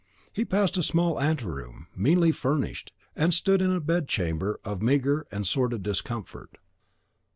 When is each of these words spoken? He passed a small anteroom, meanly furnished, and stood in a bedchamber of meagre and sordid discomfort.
He 0.33 0.45
passed 0.45 0.77
a 0.79 0.81
small 0.81 1.19
anteroom, 1.21 1.85
meanly 1.95 2.31
furnished, 2.31 2.91
and 3.15 3.35
stood 3.35 3.61
in 3.61 3.71
a 3.71 3.79
bedchamber 3.79 4.59
of 4.65 4.81
meagre 4.81 5.27
and 5.31 5.45
sordid 5.45 5.83
discomfort. 5.83 6.57